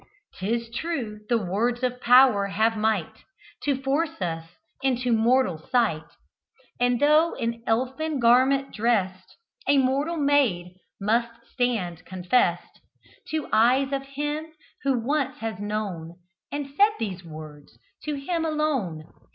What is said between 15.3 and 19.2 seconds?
has known And said these words to him alone.